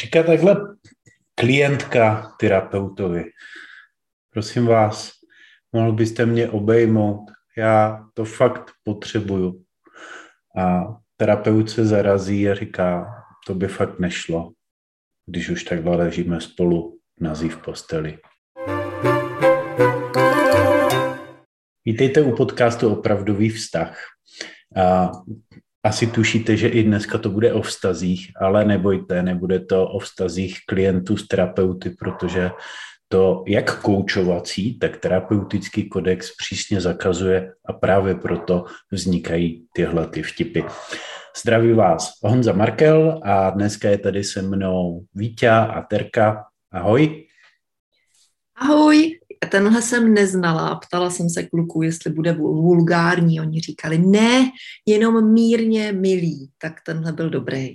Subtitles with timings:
[0.00, 0.76] Říká takhle
[1.34, 3.24] klientka terapeutovi.
[4.30, 5.12] Prosím vás,
[5.72, 9.62] mohl byste mě obejmout, já to fakt potřebuju.
[10.58, 10.84] A
[11.16, 13.06] terapeut se zarazí a říká,
[13.46, 14.52] to by fakt nešlo,
[15.26, 18.18] když už takhle ležíme spolu nazí v posteli.
[21.84, 23.98] Vítejte u podcastu Opravdový vztah.
[24.76, 25.10] A
[25.86, 30.58] asi tušíte, že i dneska to bude o vztazích, ale nebojte, nebude to o vztazích
[30.66, 32.50] klientů s terapeuty, protože
[33.08, 40.60] to jak koučovací, tak terapeutický kodex přísně zakazuje a právě proto vznikají tyhle ty vtipy.
[41.42, 46.44] Zdraví vás Honza Markel a dneska je tady se mnou Vítě a Terka.
[46.72, 47.26] Ahoj.
[48.56, 50.74] Ahoj, tenhle jsem neznala.
[50.74, 53.40] Ptala jsem se kluků, jestli bude vulgární.
[53.40, 54.50] Oni říkali, ne,
[54.86, 56.48] jenom mírně milý.
[56.58, 57.70] Tak tenhle byl dobrý.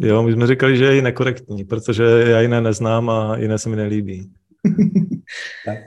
[0.00, 3.76] Jo, my jsme říkali, že je nekorektní, protože já jiné neznám a jiné se mi
[3.76, 4.30] nelíbí.
[5.64, 5.78] tak.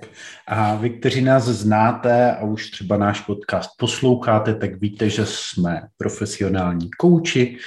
[0.47, 5.81] A vy, kteří nás znáte a už třeba náš podcast posloucháte, tak víte, že jsme
[5.97, 7.57] profesionální kouči.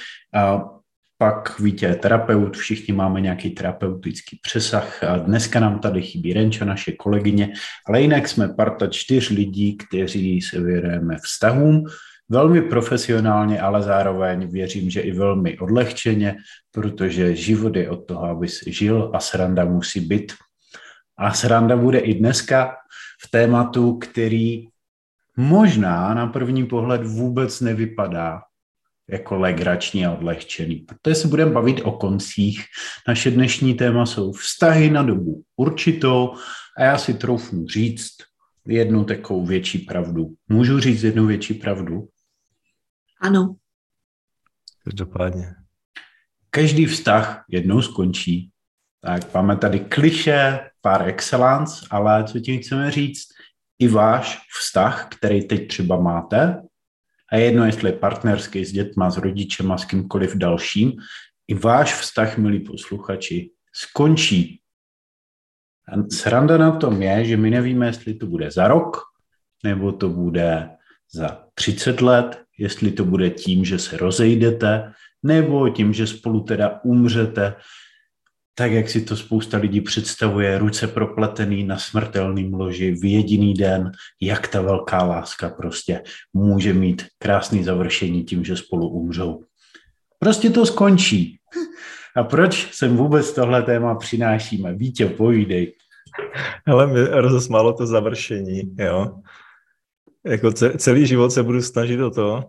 [1.23, 5.03] Pak Vítě je terapeut, všichni máme nějaký terapeutický přesah.
[5.03, 7.53] A dneska nám tady chybí Renča, naše kolegyně,
[7.87, 11.83] ale jinak jsme parta čtyř lidí, kteří se věnujeme vztahům,
[12.29, 16.35] velmi profesionálně, ale zároveň věřím, že i velmi odlehčeně,
[16.71, 20.33] protože život je od toho, aby si žil a sranda musí být.
[21.17, 22.75] A sranda bude i dneska
[23.25, 24.67] v tématu, který
[25.37, 28.41] možná na první pohled vůbec nevypadá
[29.09, 30.75] jako legrační a odlehčený.
[30.75, 32.65] Protože se budeme bavit o koncích.
[33.07, 36.33] Naše dnešní téma jsou vztahy na dobu určitou
[36.77, 38.13] a já si troufnu říct
[38.67, 40.33] jednu takovou větší pravdu.
[40.49, 42.07] Můžu říct jednu větší pravdu?
[43.21, 43.55] Ano.
[44.83, 45.55] Každopádně.
[46.49, 48.49] Každý vztah jednou skončí.
[49.01, 53.27] Tak máme tady kliše, pár excellence, ale co tím chceme říct?
[53.79, 56.61] I váš vztah, který teď třeba máte,
[57.33, 60.93] a jedno, jestli je partnerský s dětma, s rodičema, s kýmkoliv dalším,
[61.47, 64.59] i váš vztah, milí posluchači, skončí.
[65.89, 68.97] A sranda na tom je, že my nevíme, jestli to bude za rok,
[69.63, 70.69] nebo to bude
[71.13, 76.79] za 30 let, jestli to bude tím, že se rozejdete, nebo tím, že spolu teda
[76.83, 77.55] umřete,
[78.55, 83.91] tak jak si to spousta lidí představuje, ruce propletený na smrtelným loži v jediný den,
[84.21, 86.01] jak ta velká láska prostě
[86.33, 89.43] může mít krásný završení tím, že spolu umřou.
[90.19, 91.37] Prostě to skončí.
[92.15, 94.73] A proč sem vůbec tohle téma přinášíme?
[94.73, 95.75] Vítě, povídej.
[96.67, 99.15] Ale mě rozesmálo to završení, jo.
[100.25, 102.43] Jako celý život se budu snažit o to,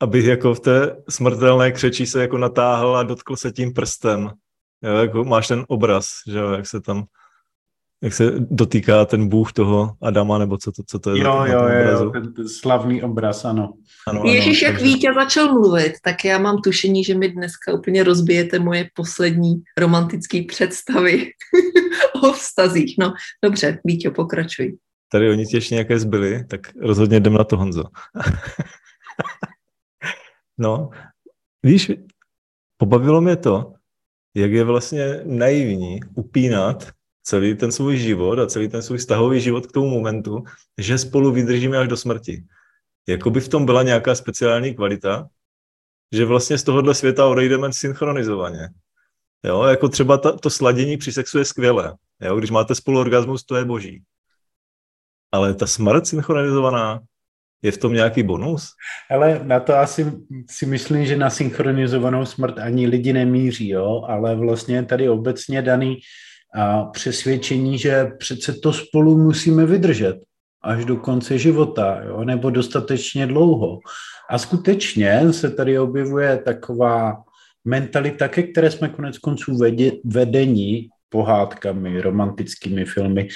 [0.00, 4.30] abych jako v té smrtelné křeči se jako natáhl a dotkl se tím prstem.
[4.82, 7.06] Jo, jako máš ten obraz, že jo, jak se tam
[8.02, 11.22] jak se dotýká ten bůh toho Adama, nebo co to, co to je?
[11.22, 13.72] Jo, jo, jo, ten, ten slavný obraz, ano.
[14.06, 14.84] ano Ježíš, jak takže...
[14.84, 20.42] Vítě začal mluvit, tak já mám tušení, že mi dneska úplně rozbijete moje poslední romantické
[20.48, 21.30] představy
[22.22, 22.94] o vztazích.
[22.98, 24.78] No, dobře, Vítě, pokračuj.
[25.12, 27.84] Tady oni ti ještě nějaké zbyly, tak rozhodně jdem na to, Honzo.
[30.58, 30.90] no,
[31.62, 31.92] víš,
[32.76, 33.72] pobavilo mě to,
[34.34, 39.66] jak je vlastně naivní upínat celý ten svůj život a celý ten svůj vztahový život
[39.66, 40.44] k tomu momentu,
[40.78, 42.44] že spolu vydržíme až do smrti.
[43.08, 45.28] Jakoby v tom byla nějaká speciální kvalita,
[46.12, 48.68] že vlastně z tohohle světa odejdeme synchronizovaně.
[49.44, 51.94] Jo, jako třeba ta, to sladění při sexu je skvělé.
[52.20, 54.02] Jo, když máte spolu orgasmus, to je boží.
[55.32, 57.00] Ale ta smrt synchronizovaná,
[57.62, 58.68] je v tom nějaký bonus?
[59.10, 60.12] Ale na to asi
[60.50, 64.02] si myslím, že na synchronizovanou smrt ani lidi nemíří, jo?
[64.08, 65.98] ale vlastně tady obecně daný
[66.54, 70.16] a přesvědčení, že přece to spolu musíme vydržet
[70.62, 72.24] až do konce života, jo?
[72.24, 73.78] nebo dostatečně dlouho.
[74.30, 77.16] A skutečně se tady objevuje taková
[77.64, 79.58] mentalita, ke které jsme konec konců
[80.04, 83.28] vedení pohádkami, romantickými filmy,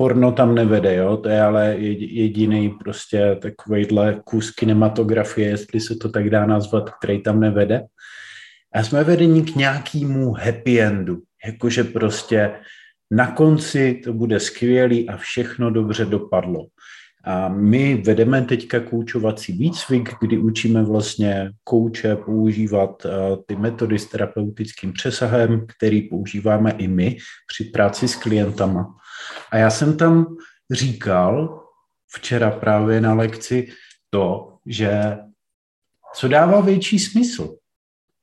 [0.00, 1.16] porno tam nevede, jo?
[1.16, 7.22] to je ale jediný prostě takovejhle kus kinematografie, jestli se to tak dá nazvat, který
[7.22, 7.82] tam nevede.
[8.74, 12.52] A jsme vedení k nějakému happy endu, jakože prostě
[13.10, 16.66] na konci to bude skvělý a všechno dobře dopadlo.
[17.24, 23.10] A my vedeme teďka koučovací výcvik, kdy učíme vlastně kouče používat eh,
[23.46, 27.16] ty metody s terapeutickým přesahem, který používáme i my
[27.46, 28.94] při práci s klientama.
[29.50, 30.36] A já jsem tam
[30.70, 31.64] říkal
[32.12, 33.72] včera právě na lekci
[34.10, 35.18] to, že
[36.14, 37.56] co dává větší smysl?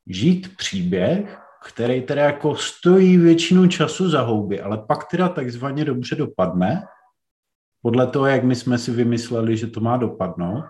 [0.07, 6.15] Žít příběh, který teda jako stojí většinu času za houby, ale pak teda takzvaně dobře
[6.15, 6.83] dopadne,
[7.81, 10.65] podle toho, jak my jsme si vymysleli, že to má dopadnout,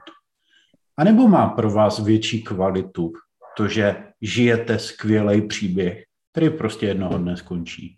[0.98, 3.14] anebo má pro vás větší kvalitu
[3.58, 7.98] to, že žijete skvělý příběh, který prostě jednoho dne skončí.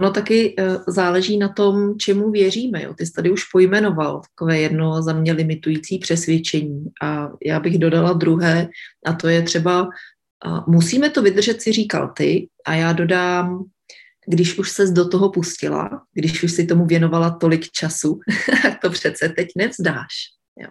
[0.00, 2.82] No taky uh, záleží na tom, čemu věříme.
[2.82, 2.94] Jo.
[2.94, 6.84] Ty jsi tady už pojmenoval takové jedno za mě limitující přesvědčení.
[7.02, 8.68] A já bych dodala druhé,
[9.06, 9.88] a to je třeba,
[10.66, 13.64] musíme to vydržet, si říkal ty, a já dodám,
[14.26, 18.20] když už ses do toho pustila, když už si tomu věnovala tolik času,
[18.62, 20.14] tak to přece teď nevzdáš.
[20.60, 20.68] Jo.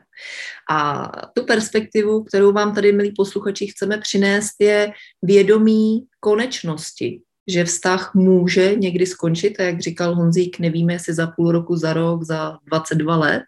[0.72, 4.92] A tu perspektivu, kterou vám tady, milí posluchači, chceme přinést, je
[5.22, 11.52] vědomí konečnosti, že vztah může někdy skončit a jak říkal Honzík, nevíme, jestli za půl
[11.52, 13.44] roku, za rok, za 22 let,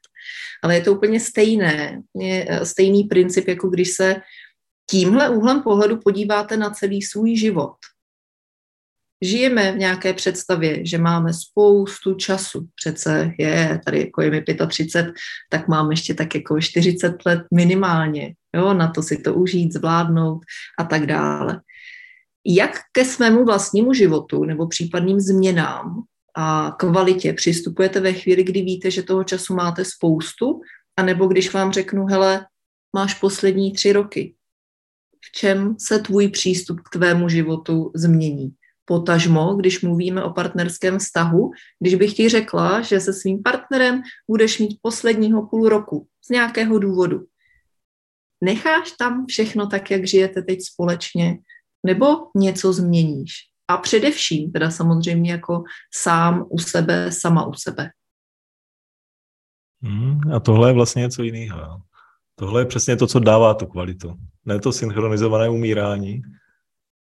[0.63, 2.01] ale je to úplně stejné.
[2.15, 4.15] Je eh, stejný princip, jako když se
[4.89, 7.75] tímhle úhlem pohledu podíváte na celý svůj život.
[9.21, 12.67] Žijeme v nějaké představě, že máme spoustu času.
[12.75, 15.13] Přece je, tady jako je mi 35,
[15.49, 20.39] tak mám ještě tak jako 40 let minimálně, jo, na to si to užít, zvládnout
[20.79, 21.61] a tak dále
[22.45, 26.03] jak ke svému vlastnímu životu nebo případným změnám
[26.35, 30.61] a kvalitě přistupujete ve chvíli, kdy víte, že toho času máte spoustu,
[30.97, 32.45] anebo když vám řeknu, hele,
[32.95, 34.35] máš poslední tři roky.
[35.25, 38.53] V čem se tvůj přístup k tvému životu změní?
[38.85, 44.59] Potažmo, když mluvíme o partnerském vztahu, když bych ti řekla, že se svým partnerem budeš
[44.59, 47.25] mít posledního půl roku z nějakého důvodu.
[48.43, 51.37] Necháš tam všechno tak, jak žijete teď společně,
[51.85, 52.05] nebo
[52.35, 53.31] něco změníš.
[53.67, 57.89] A především teda samozřejmě jako sám u sebe, sama u sebe.
[59.81, 61.81] Hmm, a tohle je vlastně něco jiného.
[62.35, 64.13] Tohle je přesně to, co dává tu kvalitu.
[64.45, 66.21] Ne to synchronizované umírání,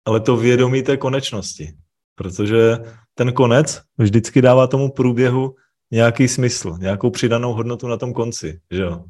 [0.06, 1.78] ale to vědomí té konečnosti.
[2.16, 2.78] Protože
[3.14, 5.56] ten konec vždycky dává tomu průběhu
[5.92, 8.60] nějaký smysl, nějakou přidanou hodnotu na tom konci.
[8.72, 9.04] Že jo?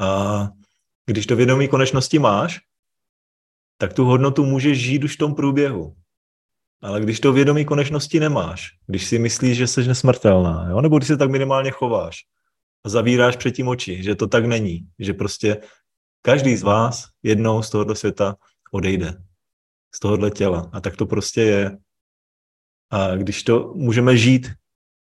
[0.00, 0.48] A
[1.06, 2.60] když to vědomí konečnosti máš,
[3.82, 5.94] tak tu hodnotu můžeš žít už v tom průběhu.
[6.82, 10.80] Ale když to vědomí konečnosti nemáš, když si myslíš, že jsi nesmrtelná, jo?
[10.80, 12.18] nebo když se tak minimálně chováš
[12.84, 15.60] a zavíráš před tím oči, že to tak není, že prostě
[16.22, 18.36] každý z vás jednou z tohoto světa
[18.72, 19.14] odejde,
[19.94, 20.70] z tohohle těla.
[20.72, 21.78] A tak to prostě je.
[22.90, 24.50] A když to můžeme žít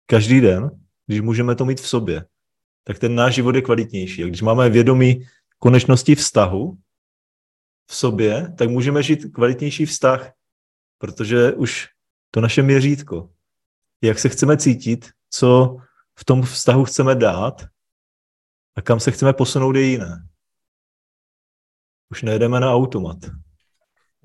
[0.05, 0.71] každý den,
[1.07, 2.25] když můžeme to mít v sobě,
[2.83, 4.23] tak ten náš život je kvalitnější.
[4.23, 5.25] A když máme vědomí
[5.59, 6.77] konečnosti vztahu,
[7.89, 10.31] v sobě, tak můžeme žít kvalitnější vztah,
[10.97, 11.87] protože už
[12.31, 13.29] to naše měřítko,
[14.01, 15.77] jak se chceme cítit, co
[16.19, 17.65] v tom vztahu chceme dát
[18.75, 20.27] a kam se chceme posunout je jiné.
[22.11, 23.17] Už nejedeme na automat.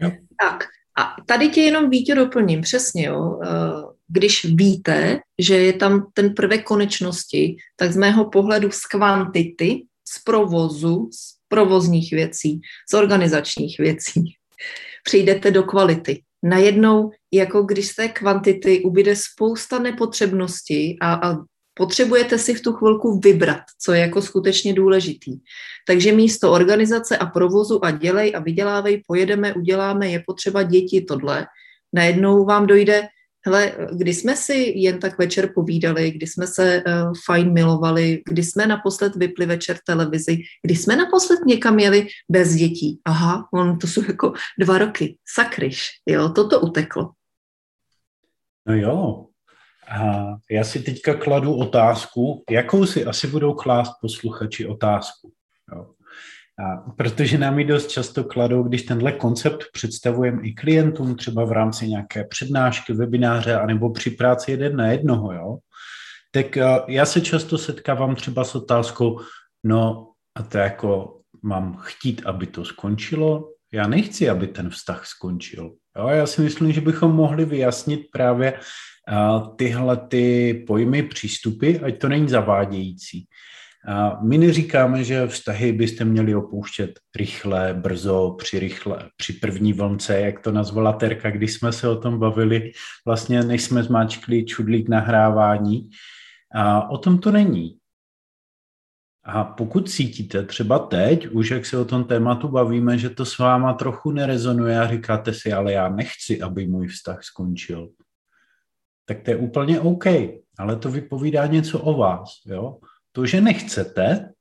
[0.01, 0.11] Jo.
[0.43, 0.65] Tak,
[0.99, 3.41] a tady tě jenom Vítě doplním, přesně, jo.
[3.45, 3.49] Eh,
[4.09, 10.25] když víte, že je tam ten prvek konečnosti, tak z mého pohledu z kvantity, z
[10.25, 12.61] provozu, z provozních věcí,
[12.91, 14.25] z organizačních věcí.
[15.05, 16.23] Přijdete do kvality.
[16.43, 21.37] Najednou, jako když z té kvantity ubyde spousta nepotřebnosti a, a
[21.75, 25.39] potřebujete si v tu chvilku vybrat, co je jako skutečně důležitý.
[25.87, 31.47] Takže místo organizace a provozu a dělej a vydělávej, pojedeme, uděláme, je potřeba děti, tohle.
[31.93, 33.09] Najednou vám dojde,
[33.47, 38.43] Hele, kdy jsme si jen tak večer povídali, kdy jsme se uh, fajn milovali, kdy
[38.43, 43.01] jsme naposled vypli večer televizi, kdy jsme naposled někam jeli bez dětí.
[43.05, 45.19] Aha, on to jsou jako dva roky.
[45.35, 47.11] Sakryš, jo, toto uteklo.
[48.67, 49.25] No jo.
[49.89, 55.33] A já si teďka kladu otázku, jakou si asi budou klást posluchači otázku.
[55.75, 55.87] Jo.
[56.59, 61.53] A protože nám ji dost často kladou, když tenhle koncept představujeme i klientům, třeba v
[61.53, 65.59] rámci nějaké přednášky, webináře, anebo při práci jeden na jednoho, jo,
[66.31, 69.21] tak eh, já se často setkávám třeba s otázkou,
[69.65, 75.73] no a to jako mám chtít, aby to skončilo, já nechci, aby ten vztah skončil.
[75.99, 81.99] Jo, já si myslím, že bychom mohli vyjasnit právě uh, tyhle ty pojmy, přístupy, ať
[81.99, 83.27] to není zavádějící.
[83.87, 90.21] A my neříkáme, že vztahy byste měli opouštět rychle, brzo, při, rychle, při první vlnce,
[90.21, 92.73] jak to nazvala Terka, když jsme se o tom bavili,
[93.07, 95.91] vlastně než jsme zmáčkli čudlík nahrávání.
[96.55, 97.79] A o tom to není.
[99.25, 103.39] A pokud cítíte třeba teď, už jak se o tom tématu bavíme, že to s
[103.39, 107.89] váma trochu nerezonuje a říkáte si, ale já nechci, aby můj vztah skončil,
[109.05, 110.05] tak to je úplně OK,
[110.59, 112.31] ale to vypovídá něco o vás.
[112.47, 112.79] Jo?
[113.13, 114.33] To, že nechcete,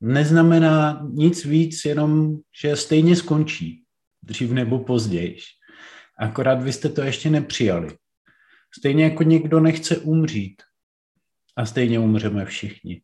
[0.00, 3.84] neznamená nic víc, jenom že stejně skončí.
[4.22, 5.36] dřív nebo později.
[6.18, 7.96] Akorát vy jste to ještě nepřijali.
[8.78, 10.62] Stejně jako někdo nechce umřít.
[11.56, 13.02] A stejně umřeme všichni.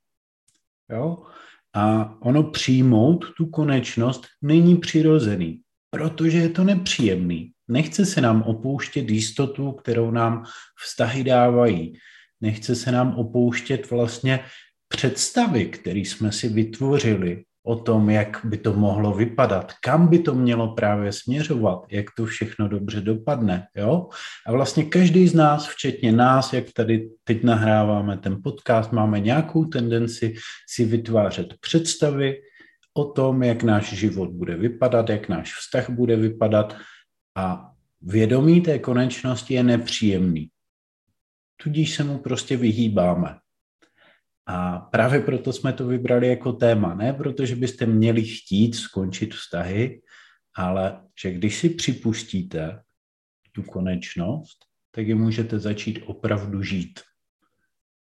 [0.91, 1.27] Jo?
[1.73, 7.53] A ono přijmout tu konečnost není přirozený, protože je to nepříjemný.
[7.69, 10.45] Nechce se nám opouštět jistotu, kterou nám
[10.85, 11.99] vztahy dávají.
[12.45, 14.41] Nechce se nám opouštět vlastně
[14.89, 20.35] představy, které jsme si vytvořili o tom, jak by to mohlo vypadat, kam by to
[20.35, 23.67] mělo právě směřovat, jak to všechno dobře dopadne.
[23.77, 24.09] Jo?
[24.47, 29.65] A vlastně každý z nás, včetně nás, jak tady teď nahráváme ten podcast, máme nějakou
[29.65, 30.35] tendenci
[30.69, 32.37] si vytvářet představy
[32.95, 36.77] o tom, jak náš život bude vypadat, jak náš vztah bude vypadat
[37.37, 37.71] a
[38.03, 40.49] vědomí té konečnosti je nepříjemný.
[41.57, 43.39] Tudíž se mu prostě vyhýbáme.
[44.47, 46.95] A právě proto jsme to vybrali jako téma.
[46.95, 50.03] Ne protože byste měli chtít skončit vztahy,
[50.57, 52.83] ale že když si připustíte
[53.53, 54.59] tu konečnost,
[54.91, 57.01] tak je můžete začít opravdu žít.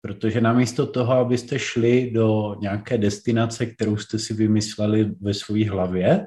[0.00, 6.26] Protože namísto toho, abyste šli do nějaké destinace, kterou jste si vymysleli ve své hlavě,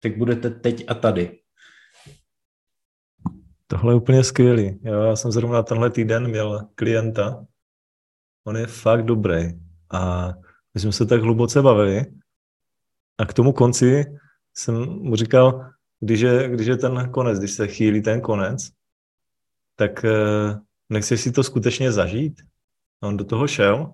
[0.00, 1.40] tak budete teď a tady.
[3.66, 4.78] Tohle je úplně skvělý.
[4.82, 7.46] Jo, já jsem zrovna tenhle týden měl klienta,
[8.44, 9.52] on je fakt dobrý.
[9.90, 10.32] A
[10.74, 12.06] my jsme se tak hluboce bavili
[13.18, 14.04] a k tomu konci
[14.54, 18.70] jsem mu říkal, když je, když je ten konec, když se chýlí ten konec,
[19.76, 22.42] tak eh, nechceš si to skutečně zažít?
[23.02, 23.92] A on do toho šel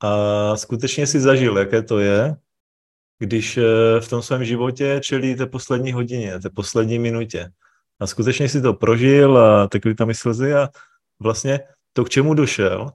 [0.00, 2.36] a skutečně si zažil, jaké to je,
[3.18, 7.52] když eh, v tom svém životě čelí té poslední hodině, té poslední minutě.
[8.00, 10.68] A skutečně si to prožil a tekli tam i slzy a
[11.20, 11.60] vlastně
[11.92, 12.92] to, k čemu došel,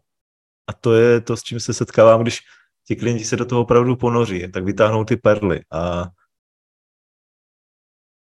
[0.68, 2.40] a to je to, s čím se setkávám, když
[2.88, 5.62] ti klienti se do toho opravdu ponoří, tak vytáhnou ty perly.
[5.72, 6.06] A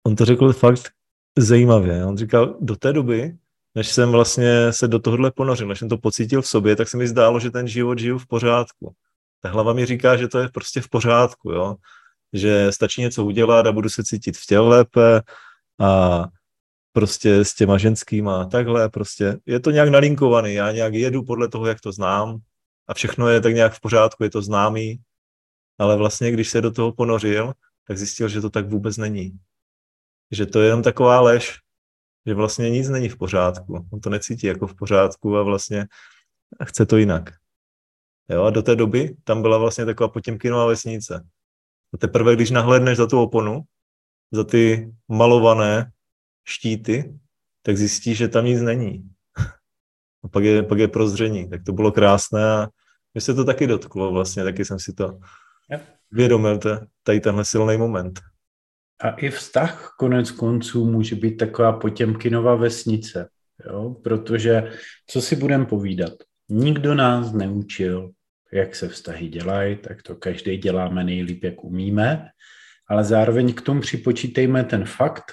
[0.07, 0.91] on to řekl fakt
[1.37, 2.05] zajímavě.
[2.05, 3.37] On říkal, do té doby,
[3.75, 6.97] než jsem vlastně se do tohohle ponořil, než jsem to pocítil v sobě, tak se
[6.97, 8.95] mi zdálo, že ten život žiju v pořádku.
[9.39, 11.75] Ta hlava mi říká, že to je prostě v pořádku, jo?
[12.33, 15.21] že stačí něco udělat a budu se cítit v těle lépe
[15.79, 16.23] a
[16.93, 21.65] prostě s těma ženskýma takhle, prostě je to nějak nalinkovaný, já nějak jedu podle toho,
[21.65, 22.37] jak to znám
[22.87, 25.01] a všechno je tak nějak v pořádku, je to známý,
[25.79, 27.53] ale vlastně, když se do toho ponořil,
[27.87, 29.39] tak zjistil, že to tak vůbec není.
[30.31, 31.59] Že to je jenom taková lež,
[32.25, 33.87] že vlastně nic není v pořádku.
[33.93, 35.87] On to necítí jako v pořádku a vlastně
[36.63, 37.29] chce to jinak.
[38.29, 41.27] Jo, a do té doby tam byla vlastně taková potěmkinová vesnice.
[41.93, 43.61] A teprve, když nahlédneš za tu oponu,
[44.31, 45.91] za ty malované
[46.43, 47.13] štíty,
[47.61, 49.09] tak zjistí, že tam nic není.
[50.23, 51.49] A pak je, pak je prozření.
[51.49, 52.69] Tak to bylo krásné a
[53.13, 55.19] mě se to taky dotklo vlastně, taky jsem si to
[56.11, 56.59] vědomil,
[57.03, 58.19] tady tenhle silný moment.
[59.01, 63.29] A i vztah konec konců může být taková potěmkinová vesnice,
[63.65, 63.95] jo?
[64.03, 64.71] protože
[65.07, 66.13] co si budeme povídat?
[66.49, 68.11] Nikdo nás neučil,
[68.53, 72.29] jak se vztahy dělají, tak to každý děláme nejlíp, jak umíme,
[72.87, 75.31] ale zároveň k tomu připočítejme ten fakt,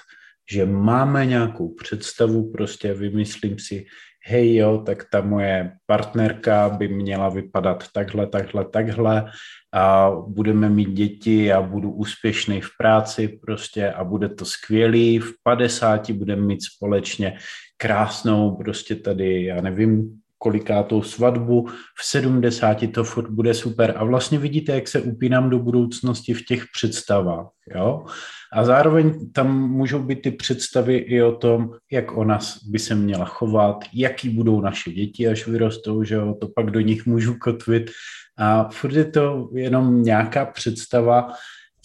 [0.51, 3.85] že máme nějakou představu, prostě vymyslím si,
[4.25, 9.31] hej jo, tak ta moje partnerka by měla vypadat takhle, takhle, takhle
[9.73, 15.33] a budeme mít děti, já budu úspěšný v práci prostě a bude to skvělý, v
[15.43, 17.37] 50 budeme mít společně
[17.77, 21.67] krásnou prostě tady, já nevím, kolikátou svatbu,
[21.97, 23.93] v 70 to furt bude super.
[23.97, 27.47] A vlastně vidíte, jak se upínám do budoucnosti v těch představách.
[27.75, 28.05] Jo?
[28.53, 33.25] A zároveň tam můžou být ty představy i o tom, jak ona by se měla
[33.25, 36.35] chovat, jaký budou naše děti, až vyrostou, že jo?
[36.41, 37.91] to pak do nich můžu kotvit.
[38.37, 41.33] A furt je to jenom nějaká představa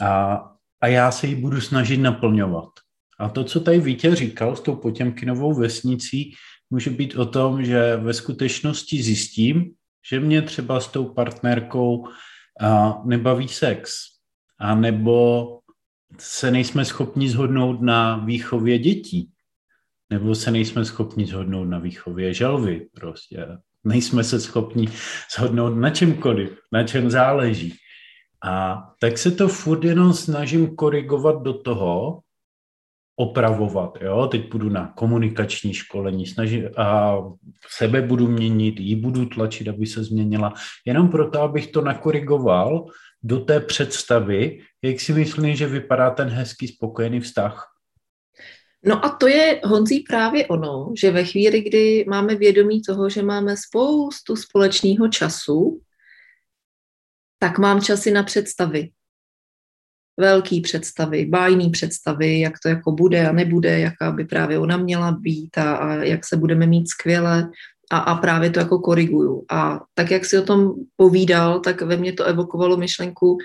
[0.01, 0.43] a,
[0.81, 2.69] a já se ji budu snažit naplňovat.
[3.19, 6.35] A to, co tady Vítě říkal s tou Potěmkinovou vesnicí,
[6.75, 9.71] může být o tom, že ve skutečnosti zjistím,
[10.11, 12.09] že mě třeba s tou partnerkou
[12.61, 13.95] a, nebaví sex,
[14.59, 15.49] a nebo
[16.19, 19.31] se nejsme schopni zhodnout na výchově dětí,
[20.11, 23.47] nebo se nejsme schopni zhodnout na výchově želvy prostě.
[23.85, 24.89] Nejsme se schopni
[25.37, 27.75] zhodnout na čemkoliv, na čem záleží.
[28.43, 32.21] A tak se to furt jenom snažím korigovat do toho,
[33.17, 33.99] opravovat.
[34.01, 34.27] Jo?
[34.27, 37.19] Teď půjdu na komunikační školení, snaží, a
[37.69, 40.55] sebe budu měnit, ji budu tlačit, aby se změnila,
[40.87, 42.87] jenom proto, abych to nakorigoval
[43.23, 47.71] do té představy, jak si myslím, že vypadá ten hezký, spokojený vztah.
[48.87, 53.23] No a to je, Honzí, právě ono, že ve chvíli, kdy máme vědomí toho, že
[53.23, 55.81] máme spoustu společného času,
[57.39, 58.91] tak mám časy na představy.
[60.17, 65.13] Velký představy, bájný představy, jak to jako bude a nebude, jaká by právě ona měla
[65.13, 67.51] být a, a jak se budeme mít skvěle
[67.91, 69.45] a, a právě to jako koriguju.
[69.51, 73.39] A tak, jak si o tom povídal, tak ve mně to evokovalo myšlenku,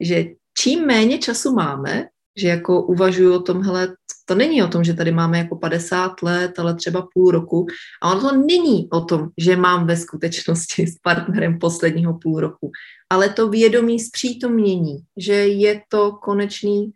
[0.00, 0.24] že
[0.58, 2.06] čím méně času máme,
[2.36, 6.22] že jako uvažuju o tom, hele, to není o tom, že tady máme jako 50
[6.22, 7.66] let, ale třeba půl roku.
[8.02, 12.70] A ono to není o tom, že mám ve skutečnosti s partnerem posledního půl roku,
[13.10, 16.92] ale to vědomí zpřítomnění, že je to konečný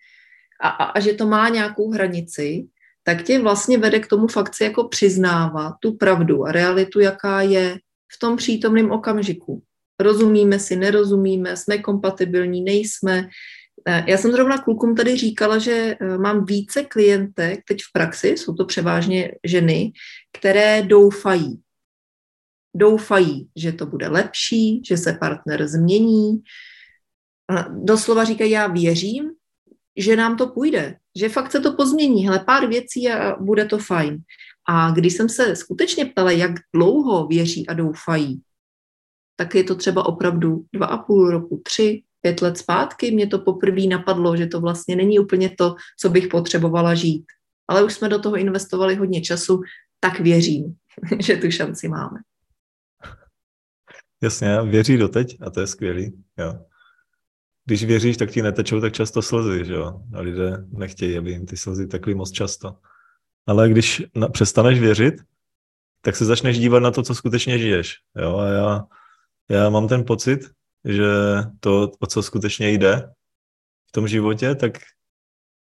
[0.60, 2.66] a, a, a že to má nějakou hranici,
[3.04, 7.40] tak tě vlastně vede k tomu fakt si jako přiznávat tu pravdu a realitu, jaká
[7.42, 7.78] je
[8.12, 9.62] v tom přítomném okamžiku.
[10.00, 13.28] Rozumíme si, nerozumíme, jsme kompatibilní, nejsme,
[14.06, 18.54] já jsem zrovna klukům tady říkala, že eh, mám více klientek teď v praxi, jsou
[18.54, 19.92] to převážně ženy,
[20.38, 21.60] které doufají.
[22.76, 26.42] Doufají, že to bude lepší, že se partner změní.
[27.84, 29.30] Doslova říkají, já věřím,
[29.96, 33.78] že nám to půjde, že fakt se to pozmění, hele, pár věcí a bude to
[33.78, 34.18] fajn.
[34.68, 38.42] A když jsem se skutečně ptala, jak dlouho věří a doufají,
[39.36, 43.38] tak je to třeba opravdu dva a půl roku, tři, pět let zpátky mě to
[43.38, 47.24] poprvé napadlo, že to vlastně není úplně to, co bych potřebovala žít.
[47.68, 49.60] Ale už jsme do toho investovali hodně času,
[50.00, 50.76] tak věřím,
[51.20, 52.18] že tu šanci máme.
[54.22, 56.24] Jasně, věří doteď a to je skvělý.
[56.38, 56.58] Jo.
[57.64, 60.00] Když věříš, tak ti netečou tak často slzy, že jo?
[60.14, 62.76] A lidé nechtějí, aby jim ty slzy tekly moc často.
[63.46, 65.14] Ale když na, přestaneš věřit,
[66.00, 67.96] tak se začneš dívat na to, co skutečně žiješ.
[68.16, 68.38] Jo?
[68.38, 68.86] A já,
[69.50, 70.40] já mám ten pocit,
[70.84, 71.08] že
[71.60, 73.10] to, o co skutečně jde
[73.88, 74.72] v tom životě, tak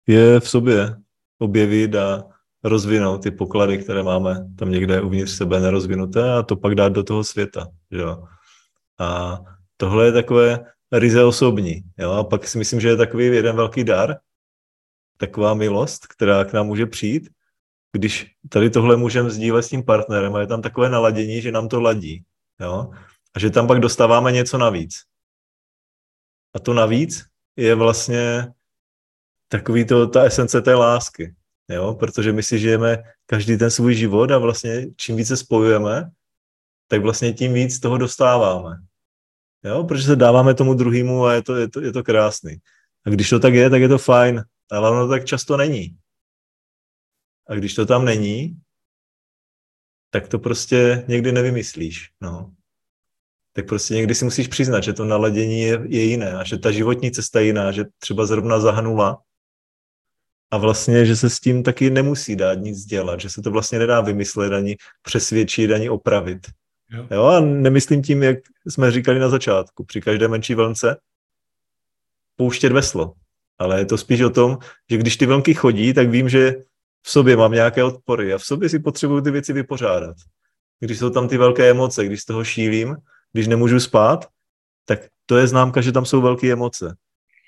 [0.06, 0.96] je v sobě
[1.38, 2.24] objevit a
[2.64, 7.04] rozvinout ty poklady, které máme tam někde uvnitř sebe nerozvinuté a to pak dát do
[7.04, 7.68] toho světa.
[7.90, 8.24] Že jo?
[8.98, 9.38] A
[9.76, 11.82] tohle je takové ryze osobní.
[11.98, 12.10] Jo?
[12.12, 14.16] A pak si myslím, že je takový jeden velký dar,
[15.16, 17.28] taková milost, která k nám může přijít,
[17.92, 21.68] když tady tohle můžeme sdílet s tím partnerem a je tam takové naladění, že nám
[21.68, 22.24] to ladí.
[22.60, 22.90] Jo?
[23.36, 25.04] A že tam pak dostáváme něco navíc.
[26.54, 27.24] A to navíc
[27.56, 28.52] je vlastně
[29.48, 31.34] takový to, ta esence té lásky.
[31.68, 31.94] Jo?
[31.94, 36.10] Protože my si žijeme každý ten svůj život a vlastně čím více spojujeme,
[36.88, 38.76] tak vlastně tím víc toho dostáváme.
[39.64, 39.84] Jo?
[39.84, 42.56] Protože se dáváme tomu druhému a je to, je, to, je to krásný.
[43.06, 44.44] A když to tak je, tak je to fajn.
[44.70, 45.98] Ale ono tak často není.
[47.48, 48.60] A když to tam není,
[50.10, 52.10] tak to prostě někdy nevymyslíš.
[52.20, 52.55] No
[53.56, 56.70] tak prostě někdy si musíš přiznat, že to naladění je, je jiné a že ta
[56.70, 59.18] životní cesta je jiná, že třeba zrovna zahnula
[60.50, 63.78] a vlastně, že se s tím taky nemusí dát nic dělat, že se to vlastně
[63.78, 66.38] nedá vymyslet ani přesvědčit, ani opravit.
[66.90, 67.06] Jo.
[67.10, 70.96] jo a nemyslím tím, jak jsme říkali na začátku, při každé menší vlnce
[72.36, 73.12] pouštět veslo.
[73.58, 74.58] Ale je to spíš o tom,
[74.90, 76.54] že když ty vlnky chodí, tak vím, že
[77.02, 80.16] v sobě mám nějaké odpory a v sobě si potřebuju ty věci vypořádat.
[80.80, 82.96] Když jsou tam ty velké emoce, když z toho šílím,
[83.36, 84.28] když nemůžu spát,
[84.84, 86.96] tak to je známka, že tam jsou velké emoce.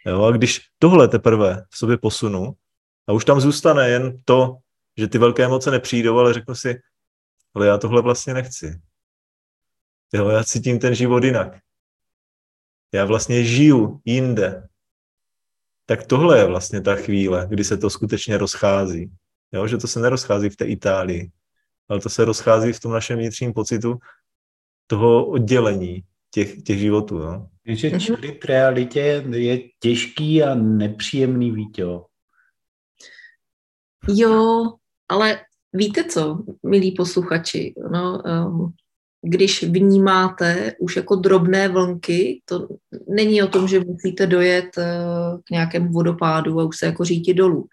[0.07, 0.24] Jo?
[0.24, 2.53] A když tohle teprve v sobě posunu
[3.07, 4.59] a už tam zůstane jen to,
[4.96, 6.81] že ty velké emoce nepřijdou, ale řeknu si,
[7.55, 8.81] ale já tohle vlastně nechci.
[10.12, 11.59] Jo, já cítím ten život jinak.
[12.92, 14.68] Já vlastně žiju jinde.
[15.87, 19.12] Tak tohle je vlastně ta chvíle, kdy se to skutečně rozchází.
[19.53, 21.31] Jo, že to se nerozchází v té Itálii,
[21.88, 23.98] ale to se rozchází v tom našem vnitřním pocitu,
[24.90, 27.18] toho oddělení těch, těch životů.
[27.18, 27.48] No.
[27.66, 32.05] Že čelit realitě je těžký a nepříjemný vítěl.
[34.09, 34.72] Jo,
[35.09, 35.40] ale
[35.72, 38.72] víte co, milí posluchači, no, um,
[39.22, 42.68] když vnímáte už jako drobné vlnky, to
[43.09, 47.35] není o tom, že musíte dojet uh, k nějakému vodopádu a už se jako říti
[47.35, 47.66] dolů.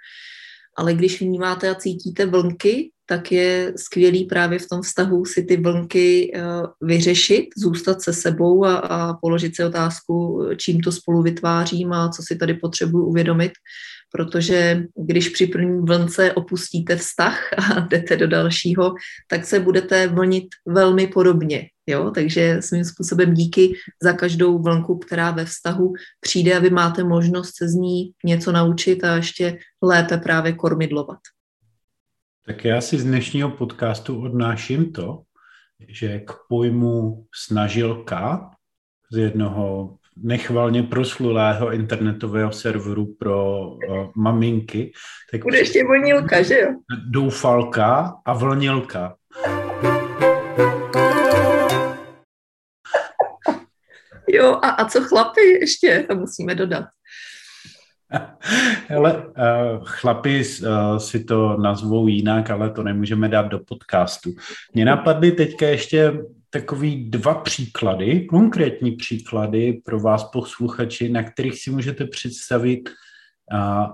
[0.78, 5.58] Ale když vnímáte a cítíte vlnky, tak je skvělý právě v tom vztahu si ty
[5.58, 6.42] vlnky eh,
[6.82, 12.24] vyřešit, zůstat se sebou a, a položit si otázku, čím to spolu vytvářím a co
[12.28, 13.52] si tady potřebuji uvědomit,
[14.12, 18.94] protože když při první vlnce opustíte vztah a jdete do dalšího,
[19.28, 21.70] tak se budete vlnit velmi podobně.
[21.88, 22.12] Jo?
[22.12, 27.52] Takže svým způsobem díky za každou vlnku, která ve vztahu přijde a vy máte možnost
[27.58, 31.20] se z ní něco naučit a ještě lépe právě kormidlovat.
[32.48, 35.22] Tak já si z dnešního podcastu odnáším to,
[35.88, 38.52] že k pojmu snažilka
[39.12, 44.92] z jednoho nechvalně proslulého internetového serveru pro uh, maminky.
[45.32, 46.70] Tak Bude ještě vonilka, že jo?
[47.10, 49.16] Doufalka a vlnilka.
[54.30, 56.86] Jo, a, a co chlapy ještě, to musíme dodat.
[58.88, 64.30] Hele, uh, chlapi uh, si to nazvou jinak, ale to nemůžeme dát do podcastu.
[64.74, 66.14] Mě napadly teďka ještě
[66.50, 72.90] takový dva příklady, konkrétní příklady pro vás posluchači, na kterých si můžete představit,
[73.54, 73.88] uh,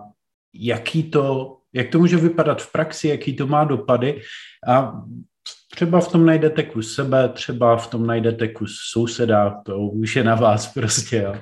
[0.53, 4.21] jaký to, jak to může vypadat v praxi, jaký to má dopady
[4.67, 5.01] a
[5.73, 10.23] třeba v tom najdete kus sebe, třeba v tom najdete kus souseda, to už je
[10.23, 11.35] na vás prostě, jo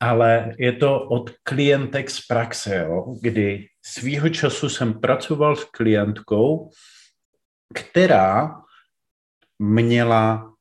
[0.00, 6.70] ale je to od klientek z praxe, jo, kdy svýho času jsem pracoval s klientkou,
[7.74, 8.60] která
[9.58, 10.54] měla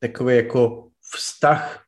[0.00, 1.84] takový jako vztah,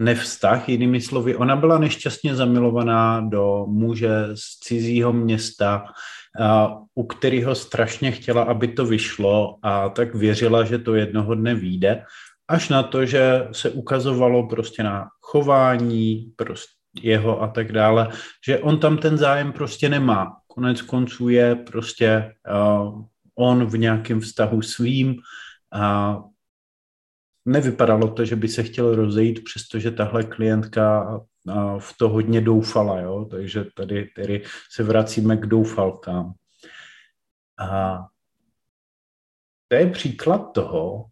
[0.00, 5.84] nevztah, jinými slovy, ona byla nešťastně zamilovaná do muže z cizího města,
[6.94, 12.04] u kterého strašně chtěla, aby to vyšlo a tak věřila, že to jednoho dne vyjde
[12.48, 18.08] až na to, že se ukazovalo prostě na chování prostě jeho a tak dále,
[18.46, 20.36] že on tam ten zájem prostě nemá.
[20.46, 23.04] Konec konců je prostě uh,
[23.34, 25.16] on v nějakém vztahu svým
[25.72, 26.16] a
[27.44, 33.00] nevypadalo to, že by se chtěl rozejít, přestože tahle klientka uh, v to hodně doufala,
[33.00, 33.24] jo?
[33.30, 36.32] takže tady, tady se vracíme k doufalkám.
[37.58, 37.98] A
[39.68, 41.04] to je příklad toho,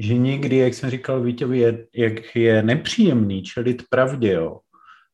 [0.00, 4.60] že někdy, jak jsem říkal Vítěvi, je, jak je nepříjemný čelit pravdě, jo,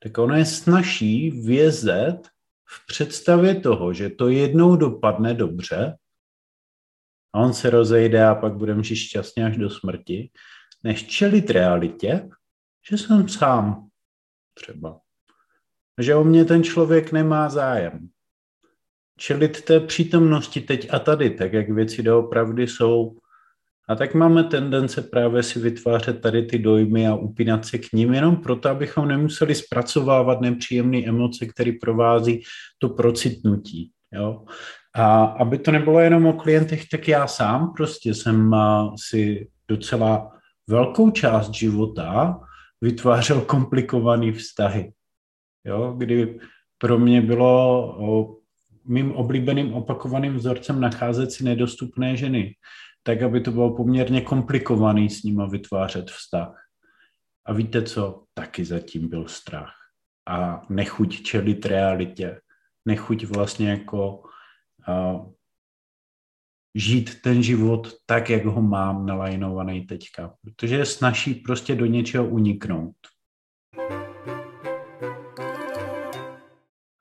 [0.03, 2.29] tak ono je snaží vězet
[2.65, 5.97] v představě toho, že to jednou dopadne dobře
[7.33, 10.31] a on se rozejde a pak budeme žít šťastně až do smrti,
[10.85, 12.29] než čelit realitě,
[12.91, 13.89] že jsem sám
[14.55, 15.01] třeba.
[16.01, 18.09] Že o mě ten člověk nemá zájem.
[19.19, 23.17] Čelit té přítomnosti teď a tady, tak jak věci doopravdy jsou,
[23.89, 28.15] a tak máme tendence právě si vytvářet tady ty dojmy a upínat se k ním
[28.15, 32.43] jenom proto, abychom nemuseli zpracovávat nepříjemné emoce, které provází
[32.79, 33.91] to procitnutí.
[34.13, 34.45] Jo?
[34.95, 38.55] A aby to nebylo jenom o klientech, tak já sám prostě jsem
[39.09, 40.31] si docela
[40.67, 42.41] velkou část života
[42.81, 44.93] vytvářel komplikované vztahy.
[45.65, 45.95] Jo?
[45.97, 46.39] Kdy
[46.79, 48.37] pro mě bylo
[48.85, 52.55] mým oblíbeným opakovaným vzorcem nacházet si nedostupné ženy
[53.07, 56.67] tak aby to bylo poměrně komplikovaný s nima vytvářet vztah.
[57.45, 58.25] A víte co?
[58.35, 59.75] Taky zatím byl strach.
[60.29, 62.41] A nechuť čelit realitě.
[62.85, 64.23] Nechuť vlastně jako
[64.89, 65.33] uh,
[66.75, 70.35] žít ten život tak, jak ho mám nalajnovaný teďka.
[70.45, 72.97] Protože je snaží prostě do něčeho uniknout.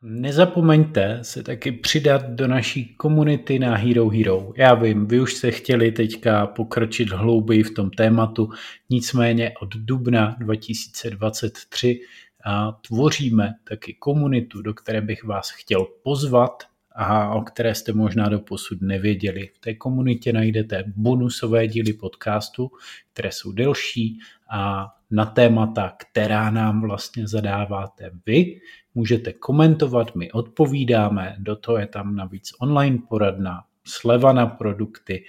[0.07, 4.53] Nezapomeňte se taky přidat do naší komunity na Hero Hero.
[4.57, 8.49] Já vím, vy už jste chtěli teďka pokročit hlouběji v tom tématu,
[8.89, 11.99] nicméně od dubna 2023
[12.45, 16.63] a tvoříme taky komunitu, do které bych vás chtěl pozvat
[16.95, 19.49] a o které jste možná do posud nevěděli.
[19.53, 22.71] V té komunitě najdete bonusové díly podcastu,
[23.13, 28.59] které jsou delší a na témata, která nám vlastně zadáváte vy.
[28.95, 35.25] Můžete komentovat, my odpovídáme, do toho je tam navíc online poradna, sleva na produkty,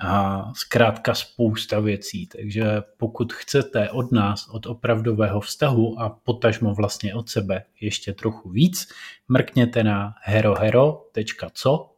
[0.00, 2.26] a zkrátka spousta věcí.
[2.26, 8.50] Takže pokud chcete od nás, od opravdového vztahu a potažmo vlastně od sebe ještě trochu
[8.50, 8.88] víc,
[9.28, 11.90] mrkněte na herohero.co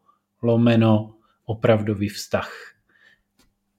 [0.42, 2.52] lomeno opravdový vztah.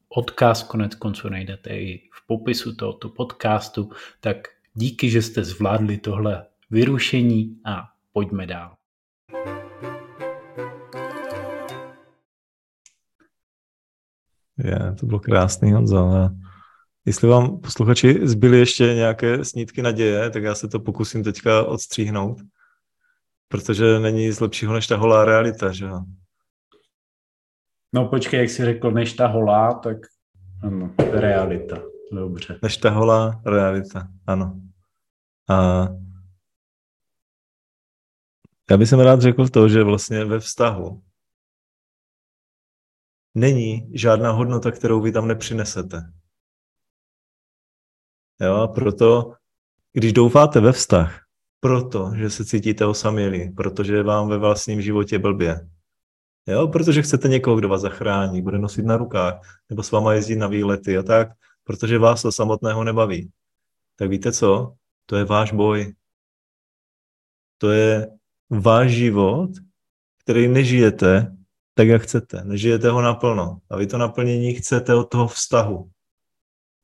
[0.10, 6.46] Odkaz konec konců najdete i v popisu tohoto podcastu, tak díky, že jste zvládli tohle
[6.70, 8.76] vyrušení a pojďme dál.
[14.58, 16.30] Je, to bylo krásný, Honzo.
[17.06, 22.38] Jestli vám posluchači zbyly ještě nějaké snídky naděje, tak já se to pokusím teďka odstříhnout,
[23.48, 26.02] protože není nic lepšího než ta holá realita, že jo?
[27.94, 29.98] No počkej, jak jsi řekl, než ta holá, tak
[30.64, 31.78] ano, realita.
[32.12, 32.60] Dobře.
[32.64, 34.62] Než ta holá realita, ano.
[35.50, 35.88] A
[38.72, 41.04] já bych rád řekl to, že vlastně ve vztahu
[43.36, 46.12] není žádná hodnota, kterou vy tam nepřinesete.
[48.42, 49.34] Jo, a proto,
[49.94, 51.26] když doufáte ve vztah,
[51.60, 55.70] proto, že se cítíte osamělí, protože vám ve vlastním životě blbě,
[56.48, 60.36] jo, protože chcete někoho, kdo vás zachrání, bude nosit na rukách, nebo s váma jezdit
[60.36, 61.28] na výlety a tak,
[61.64, 63.32] protože vás to samotného nebaví.
[63.96, 64.74] Tak víte co?
[65.06, 65.94] To je váš boj.
[67.58, 68.17] To je
[68.50, 69.50] váš život,
[70.24, 71.38] který nežijete
[71.74, 72.42] tak, jak chcete.
[72.44, 73.58] Nežijete ho naplno.
[73.70, 75.90] A vy to naplnění chcete od toho vztahu.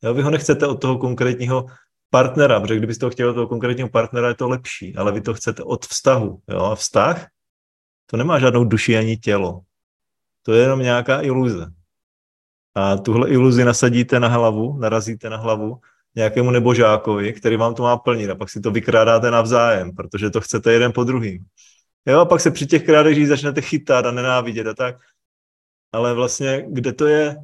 [0.03, 1.65] Jo, vy ho nechcete od toho konkrétního
[2.09, 5.63] partnera, protože kdybyste to chtěli toho konkrétního partnera, je to lepší, ale vy to chcete
[5.63, 6.41] od vztahu.
[6.49, 6.59] Jo?
[6.61, 7.27] A vztah,
[8.05, 9.61] to nemá žádnou duši ani tělo.
[10.43, 11.65] To je jenom nějaká iluze.
[12.75, 15.79] A tuhle iluzi nasadíte na hlavu, narazíte na hlavu
[16.15, 20.41] nějakému nebožákovi, který vám to má plnit a pak si to vykrádáte navzájem, protože to
[20.41, 21.45] chcete jeden po druhým.
[22.05, 24.95] Jo, a pak se při těch krádežích začnete chytat a nenávidět a tak.
[25.91, 27.37] Ale vlastně, kde to je?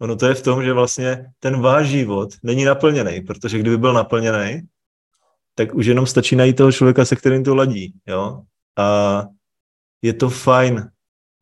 [0.00, 3.92] Ono to je v tom, že vlastně ten váš život není naplněný, protože kdyby byl
[3.92, 4.62] naplněný,
[5.54, 8.42] tak už jenom stačí najít toho člověka, se kterým to ladí, jo?
[8.78, 9.22] A
[10.02, 10.90] je to fajn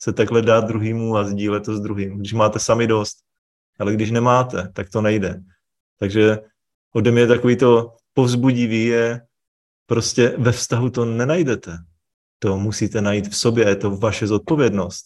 [0.03, 3.17] se takhle dát druhýmu a sdílet to s druhým, když máte sami dost.
[3.79, 5.41] Ale když nemáte, tak to nejde.
[6.03, 6.39] Takže
[6.95, 9.21] ode mě takový to povzbudivý je,
[9.87, 11.79] prostě ve vztahu to nenajdete.
[12.39, 15.05] To musíte najít v sobě, je to vaše zodpovědnost.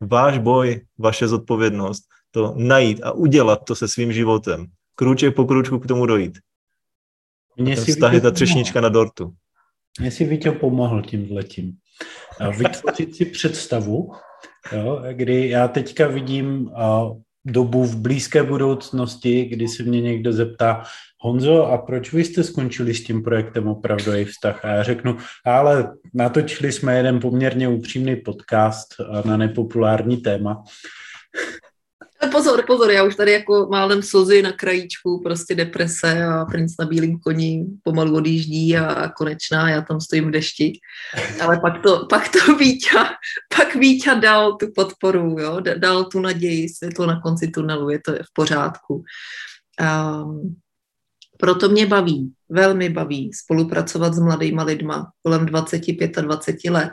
[0.00, 4.66] Váš boj, vaše zodpovědnost, to najít a udělat to se svým životem.
[4.94, 6.38] Krůček po krůčku k tomu dojít.
[7.56, 9.34] Mně si vztah je ta třešnička na dortu.
[10.00, 11.72] Mně si Vítě pomohl tímhletím.
[12.58, 14.12] Vytvořit si představu,
[14.72, 16.70] jo, kdy já teďka vidím
[17.44, 20.82] dobu v blízké budoucnosti, kdy se mě někdo zeptá,
[21.18, 24.64] Honzo, a proč vy jste skončili s tím projektem Opravdový vztah?
[24.64, 30.64] A já řeknu, ale natočili jsme jeden poměrně upřímný podcast na nepopulární téma.
[32.30, 36.86] Pozor, pozor, já už tady jako málem slzy na krajíčku, prostě deprese a princ na
[36.86, 40.72] bílým koni pomalu odjíždí a konečná, já tam stojím v dešti.
[41.40, 43.04] Ale pak to, pak to Víťa,
[43.56, 45.60] pak Víťa dal tu podporu, jo?
[45.76, 49.04] dal tu naději, světlo na konci tunelu, je to v pořádku.
[49.80, 50.56] Um,
[51.38, 56.92] proto mě baví, velmi baví spolupracovat s mladýma lidma kolem 25 a 20 let.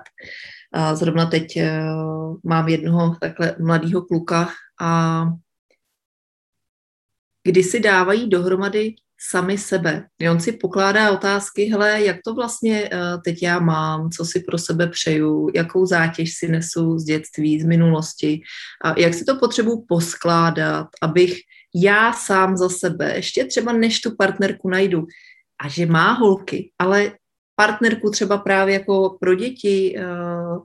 [0.73, 5.23] A zrovna teď uh, mám jednoho takhle mladého kluka, a
[7.43, 10.07] kdy si dávají dohromady sami sebe.
[10.31, 14.57] On si pokládá otázky, hele, jak to vlastně eh, teď já mám, co si pro
[14.57, 18.41] sebe přeju, jakou zátěž si nesu z dětství, z minulosti,
[18.83, 21.39] a jak si to potřebuji poskládat, abych
[21.75, 25.05] já sám za sebe, ještě třeba než tu partnerku najdu,
[25.61, 27.11] a že má holky, ale
[27.55, 30.63] partnerku třeba právě jako pro děti, uh,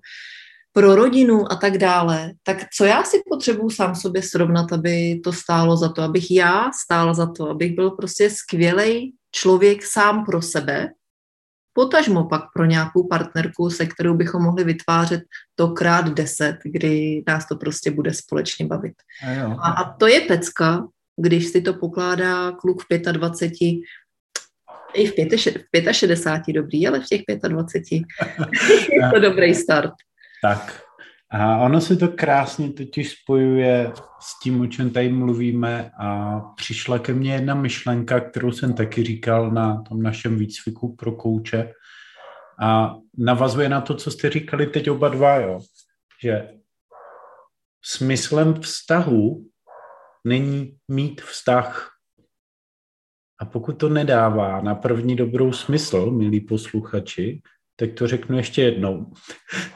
[0.74, 5.32] pro rodinu a tak dále, tak co já si potřebuju sám sobě srovnat, aby to
[5.32, 10.42] stálo za to, abych já stála za to, abych byl prostě skvělý člověk sám pro
[10.42, 10.88] sebe,
[11.72, 15.22] potažmo pak pro nějakou partnerku, se kterou bychom mohli vytvářet
[15.54, 18.94] to krát deset, kdy nás to prostě bude společně bavit.
[19.26, 23.78] A, a, a to je pecka, když si to pokládá kluk v 25,
[24.94, 25.14] i v,
[25.92, 27.84] 65 dobrý, ale v těch 25
[28.92, 29.92] je to dobrý start.
[30.44, 30.82] Tak.
[31.30, 36.98] A ono se to krásně totiž spojuje s tím, o čem tady mluvíme a přišla
[36.98, 41.72] ke mně jedna myšlenka, kterou jsem taky říkal na tom našem výcviku pro kouče
[42.60, 45.60] a navazuje na to, co jste říkali teď oba dva, jo.
[46.22, 46.48] že
[47.84, 49.46] smyslem vztahu
[50.24, 51.90] není mít vztah.
[53.40, 57.42] A pokud to nedává na první dobrou smysl, milí posluchači,
[57.76, 59.12] tak to řeknu ještě jednou.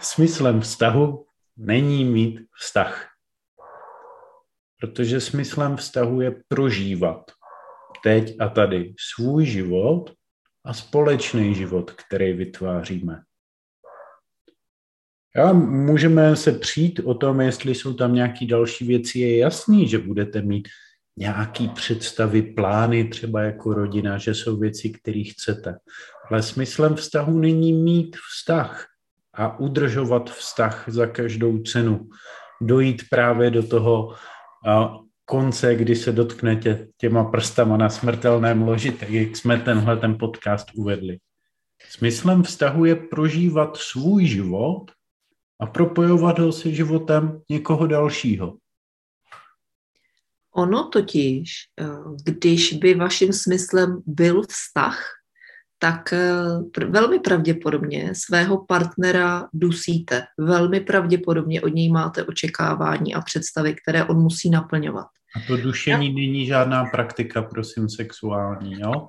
[0.00, 3.08] Smyslem vztahu není mít vztah.
[4.80, 7.30] Protože smyslem vztahu je prožívat
[8.02, 10.12] teď a tady svůj život
[10.64, 13.22] a společný život, který vytváříme.
[15.44, 19.18] A můžeme se přijít o tom, jestli jsou tam nějaké další věci.
[19.18, 20.68] Je jasný, že budete mít
[21.18, 25.74] nějaký představy, plány třeba jako rodina, že jsou věci, které chcete.
[26.30, 28.86] Ale smyslem vztahu není mít vztah
[29.34, 32.08] a udržovat vztah za každou cenu.
[32.60, 34.14] Dojít právě do toho
[35.24, 40.68] konce, kdy se dotknete těma prstama na smrtelném loži, tak jak jsme tenhle ten podcast
[40.74, 41.18] uvedli.
[41.90, 44.90] Smyslem vztahu je prožívat svůj život
[45.60, 48.56] a propojovat ho se životem někoho dalšího.
[50.58, 51.86] Ono totiž, eh,
[52.24, 55.04] když by vaším smyslem byl vztah,
[55.78, 60.24] tak eh, velmi pravděpodobně svého partnera dusíte.
[60.38, 65.06] Velmi pravděpodobně od něj máte očekávání a představy, které on musí naplňovat.
[65.36, 66.12] A to dušení Já...
[66.12, 69.06] není žádná praktika, prosím, sexuální, jo?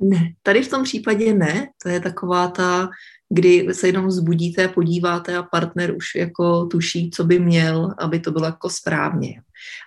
[0.00, 1.68] Ne, tady v tom případě ne.
[1.82, 2.88] To je taková ta,
[3.28, 8.30] kdy se jenom zbudíte, podíváte a partner už jako tuší, co by měl, aby to
[8.30, 9.42] bylo jako správně.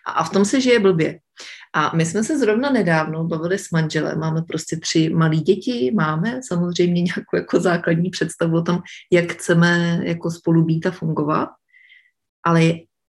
[0.07, 1.19] A, a v tom se žije blbě.
[1.73, 6.39] A my jsme se zrovna nedávno bavili s manželem, máme prostě tři malé děti, máme
[6.47, 8.79] samozřejmě nějakou jako základní představu o tom,
[9.11, 11.49] jak chceme jako spolu být a fungovat,
[12.45, 12.71] ale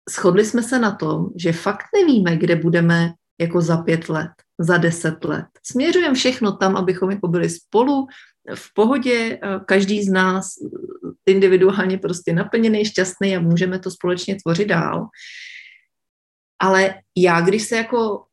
[0.10, 4.32] shodli jsme se na tom, že fakt nevíme, kde budeme jako za pět let.
[4.60, 5.46] za deset let.
[5.64, 8.08] Směřujeme všechno tam, abychom jako byli spolu
[8.56, 10.48] v pohodě, každý z nás
[11.26, 15.08] individuálně prostě naplněný, šťastný a můžeme to společně tvořit dál.
[16.60, 18.26] Ale já, když se jako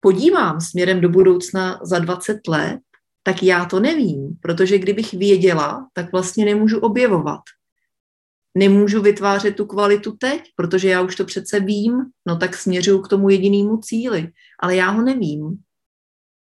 [0.00, 2.80] podívám směrem do budoucna za 20 let,
[3.22, 7.40] tak já to nevím, protože kdybych věděla, tak vlastně nemůžu objevovat.
[8.54, 11.92] Nemůžu vytvářet tu kvalitu teď, protože já už to přece vím,
[12.26, 14.28] no tak směřuju k tomu jedinému cíli,
[14.60, 15.58] ale já ho nevím.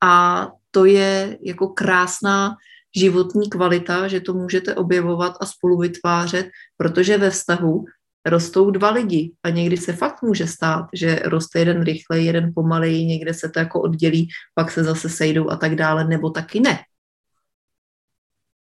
[0.04, 2.56] A to je jako krásná
[2.96, 6.48] životní kvalita, že to můžete objevovat a spolu vytvářet,
[6.78, 7.86] protože ve vztahu
[8.26, 13.06] rostou dva lidi a někdy se fakt může stát, že roste jeden rychle, jeden pomaleji,
[13.06, 16.80] někde se to jako oddělí, pak se zase sejdou a tak dále, nebo taky ne.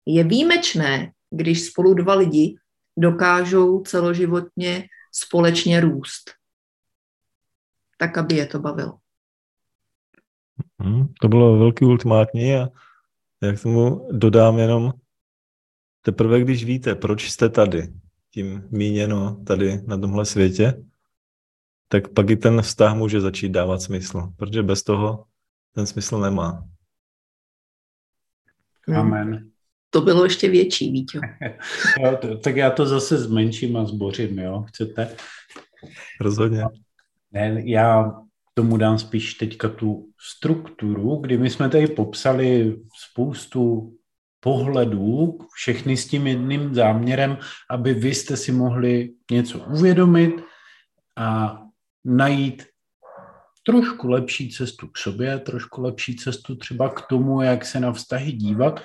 [0.05, 2.55] Je výjimečné, když spolu dva lidi
[2.97, 6.31] dokážou celoživotně společně růst.
[7.97, 8.97] Tak, aby je to bavilo.
[10.79, 12.67] Hmm, to bylo velký ultimátní a
[13.43, 14.93] já k tomu dodám jenom
[16.01, 17.93] teprve, když víte, proč jste tady,
[18.37, 20.83] tím míněno tady na tomhle světě,
[21.87, 25.25] tak pak i ten vztah může začít dávat smysl, protože bez toho
[25.71, 26.65] ten smysl nemá.
[28.95, 29.49] Amen.
[29.89, 31.19] To bylo ještě větší, Vítě.
[32.43, 34.65] tak já to zase zmenším a zbořím, jo?
[34.67, 35.15] Chcete?
[36.21, 36.63] Rozhodně.
[37.31, 38.11] Ne, já
[38.53, 42.77] tomu dám spíš teďka tu strukturu, kdy my jsme tady popsali
[43.09, 43.93] spoustu
[44.47, 47.37] pohledů, všechny s tím jedným záměrem,
[47.69, 50.43] aby vy jste si mohli něco uvědomit
[51.17, 51.59] a
[52.05, 52.63] najít
[53.65, 58.31] trošku lepší cestu k sobě, trošku lepší cestu třeba k tomu, jak se na vztahy
[58.31, 58.79] dívat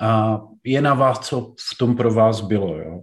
[0.00, 2.78] a je na vás, co v tom pro vás bylo.
[2.78, 3.00] Jo.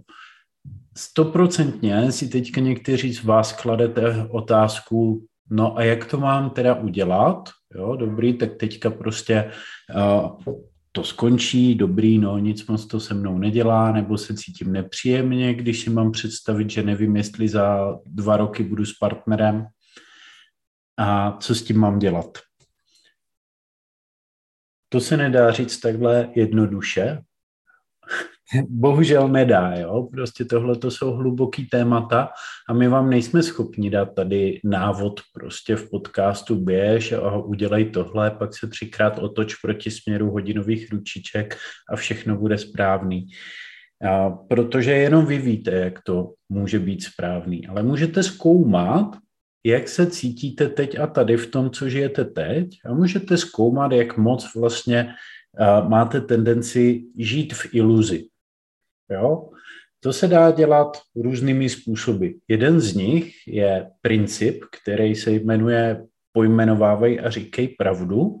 [0.96, 7.48] Stoprocentně si teďka někteří z vás kladete otázku, no a jak to mám teda udělat,
[7.74, 9.52] jo, dobrý, tak teďka prostě
[9.92, 10.56] uh,
[10.96, 15.80] to skončí, dobrý, no nic moc to se mnou nedělá, nebo se cítím nepříjemně, když
[15.80, 19.66] si mám představit, že nevím, jestli za dva roky budu s partnerem
[20.96, 22.38] a co s tím mám dělat.
[24.88, 27.18] To se nedá říct takhle jednoduše,
[28.68, 30.08] Bohužel nedá, jo.
[30.12, 32.28] Prostě tohle to jsou hluboký témata
[32.68, 38.30] a my vám nejsme schopni dát tady návod prostě v podcastu běž a udělej tohle,
[38.30, 41.56] pak se třikrát otoč proti směru hodinových ručiček
[41.90, 43.26] a všechno bude správný.
[44.08, 49.16] A protože jenom vy víte, jak to může být správný, ale můžete zkoumat,
[49.64, 54.16] jak se cítíte teď a tady v tom, co žijete teď a můžete zkoumat, jak
[54.16, 55.14] moc vlastně
[55.88, 58.24] máte tendenci žít v iluzi.
[59.10, 59.48] Jo?
[60.00, 62.28] To se dá dělat různými způsoby.
[62.48, 68.40] Jeden z nich je princip, který se jmenuje pojmenovávej a říkej pravdu.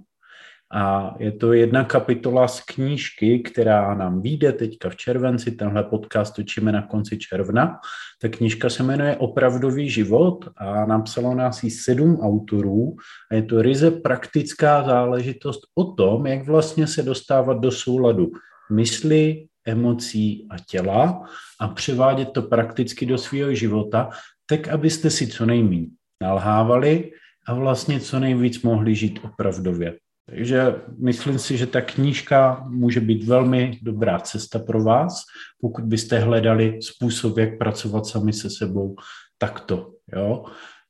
[0.72, 6.34] A je to jedna kapitola z knížky, která nám vyjde teďka v červenci, tenhle podcast
[6.34, 7.78] točíme na konci června.
[8.22, 12.96] Ta knížka se jmenuje Opravdový život a napsalo nás ji sedm autorů
[13.30, 18.30] a je to ryze praktická záležitost o tom, jak vlastně se dostávat do souladu
[18.72, 21.22] mysli, emocí a těla
[21.60, 24.08] a převádět to prakticky do svého života,
[24.46, 25.86] tak abyste si co nejméně
[26.22, 27.10] nalhávali
[27.48, 29.98] a vlastně co nejvíc mohli žít opravdově.
[30.26, 35.22] Takže myslím si, že ta knížka může být velmi dobrá cesta pro vás,
[35.60, 38.96] pokud byste hledali způsob, jak pracovat sami se sebou
[39.38, 39.92] takto.
[40.12, 40.44] Jo?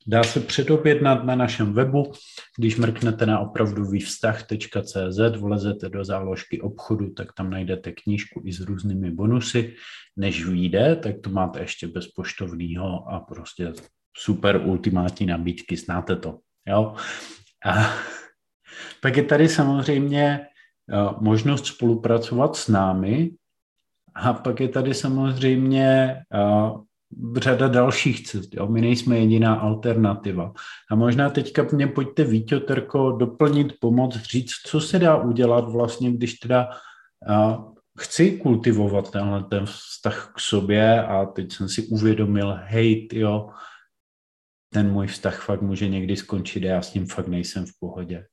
[0.08, 2.12] Dá se předobjednat na našem webu,
[2.58, 9.10] když mrknete na opravdovývztah.cz, vlezete do záložky obchodu, tak tam najdete knížku i s různými
[9.10, 9.74] bonusy.
[10.16, 13.72] Než vyjde, tak to máte ještě bez poštovního a prostě
[14.16, 16.38] super ultimátní nabídky, znáte to.
[16.66, 16.94] Jo?
[17.66, 17.74] A
[19.02, 20.46] pak je tady samozřejmě eh,
[21.20, 23.30] možnost spolupracovat s námi
[24.14, 26.86] a pak je tady samozřejmě eh,
[27.36, 28.54] řada dalších cest.
[28.54, 28.66] Jo?
[28.66, 30.52] My nejsme jediná alternativa.
[30.90, 36.12] A možná teďka mě pojďte, Vítě, Terko, doplnit, pomoc, říct, co se dá udělat vlastně,
[36.12, 36.68] když teda
[37.28, 37.64] a,
[37.98, 43.50] chci kultivovat tenhle ten vztah k sobě a teď jsem si uvědomil, hej, jo,
[44.72, 48.26] ten můj vztah fakt může někdy skončit a já s ním fakt nejsem v pohodě.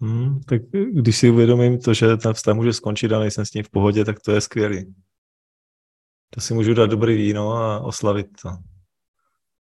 [0.00, 0.62] Hmm, tak
[0.92, 4.04] když si uvědomím to, že ten vztah může skončit a nejsem s ním v pohodě,
[4.04, 4.94] tak to je skvělý
[6.34, 8.50] to si můžu dát dobrý víno a oslavit to.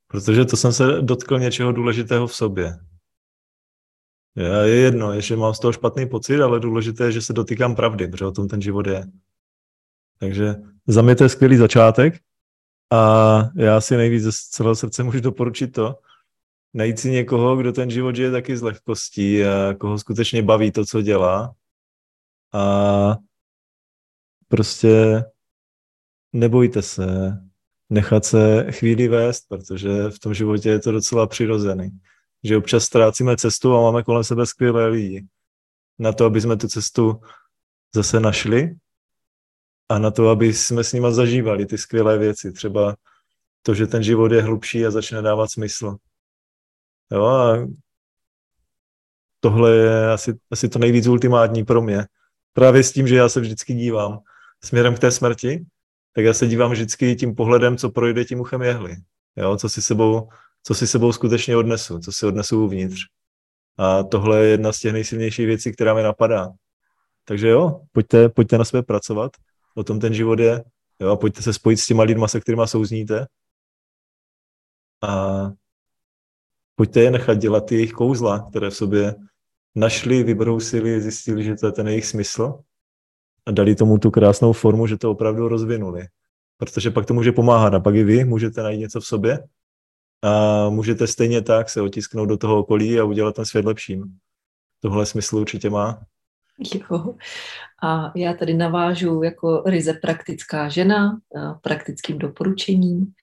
[0.08, 2.78] Protože to jsem se dotkl něčeho důležitého v sobě.
[4.64, 8.08] Je jedno, že mám z toho špatný pocit, ale důležité je, že se dotýkám pravdy,
[8.08, 9.04] protože o tom ten život je.
[10.20, 10.56] Takže
[10.88, 12.20] za mě to je skvělý začátek
[12.92, 15.96] a já si nejvíc ze celého srdce můžu doporučit to,
[16.74, 20.86] najít si někoho, kdo ten život žije taky z lehkostí a koho skutečně baví to,
[20.86, 21.56] co dělá.
[22.54, 23.16] A
[24.48, 25.24] prostě
[26.34, 27.38] nebojte se
[27.90, 31.90] nechat se chvíli vést, protože v tom životě je to docela přirozený.
[32.44, 35.28] Že občas ztrácíme cestu a máme kolem sebe skvělé lidi.
[36.00, 37.22] Na to, aby jsme tu cestu
[37.96, 38.76] zase našli
[39.90, 42.52] a na to, aby jsme s nima zažívali ty skvělé věci.
[42.52, 42.96] Třeba
[43.62, 45.98] to, že ten život je hlubší a začne dávat smysl.
[47.12, 47.68] Jo, a
[49.40, 52.06] tohle je asi, asi to nejvíc ultimátní pro mě.
[52.54, 54.20] Právě s tím, že já se vždycky dívám
[54.64, 55.66] směrem k té smrti,
[56.20, 58.96] tak já se dívám vždycky tím pohledem, co projde tím uchem jehly.
[59.36, 60.30] Jo, co si sebou,
[60.64, 63.02] co si sebou skutečně odnesu, co si odnesu uvnitř.
[63.78, 66.50] A tohle je jedna z těch nejsilnějších věcí, která mi napadá.
[67.26, 69.32] Takže jo, pojďte, pojďte na sebe pracovat,
[69.76, 70.64] o tom ten život je,
[71.00, 73.28] jo, a pojďte se spojit s těma lidma, se kterými souzníte
[75.02, 75.44] a
[76.76, 79.16] pojďte je nechat dělat ty jejich kouzla, které v sobě
[79.76, 82.60] našli, vybrousili, zjistili, že to je ten jejich smysl
[83.46, 86.08] a dali tomu tu krásnou formu, že to opravdu rozvinuli.
[86.58, 89.44] Protože pak to může pomáhat a pak i vy můžete najít něco v sobě
[90.24, 94.04] a můžete stejně tak se otisknout do toho okolí a udělat ten svět lepším.
[94.80, 96.02] Tohle smysl určitě má.
[96.76, 97.16] Jo.
[97.84, 101.20] A já tady navážu jako ryze praktická žena,
[101.62, 103.14] praktickým doporučením.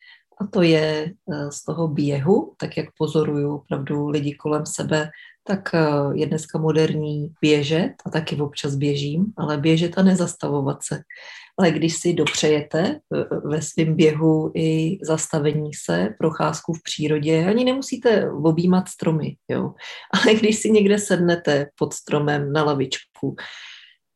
[0.40, 1.12] A to je e,
[1.52, 5.10] z toho běhu, tak jak pozoruju opravdu lidi kolem sebe,
[5.46, 5.78] tak e,
[6.14, 11.00] je dneska moderní běžet a taky občas běžím, ale běžet a nezastavovat se.
[11.58, 12.98] Ale když si dopřejete e,
[13.48, 19.74] ve svém běhu i zastavení se, procházku v přírodě, ani nemusíte objímat stromy, jo.
[20.14, 23.36] Ale když si někde sednete pod stromem na lavičku,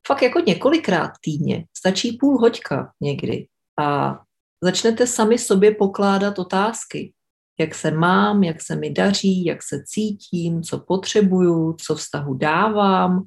[0.07, 3.47] fakt jako několikrát týdně, stačí půl hoďka někdy
[3.81, 4.19] a
[4.65, 7.13] začnete sami sobě pokládat otázky.
[7.61, 13.25] Jak se mám, jak se mi daří, jak se cítím, co potřebuju, co vztahu dávám,